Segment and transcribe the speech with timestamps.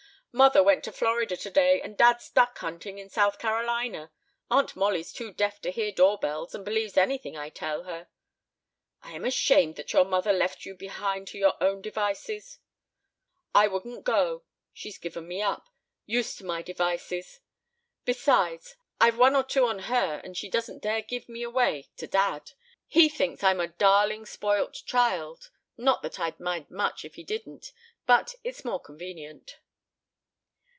[0.33, 4.13] "Mother went to Florida today and dad's duck hunting in South Carolina.
[4.49, 8.07] Aunt Mollie's too deaf to hear doorbells and believes anything I tell her."
[9.01, 12.59] "I am astonished that your mother left you behind to your own devices."
[13.53, 14.45] "I wouldn't go.
[14.71, 15.67] She's given me up
[16.05, 17.41] used to my devices.
[18.05, 22.07] Besides, I've one or two on her and she doesn't dare give me away to
[22.07, 22.51] dad.
[22.87, 25.51] He thinks I'm a darling spoilt child.
[25.75, 27.73] Not that I'd mind much if he didn't,
[28.05, 29.57] but it's more convenient."